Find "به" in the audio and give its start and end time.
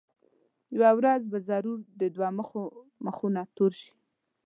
1.31-1.37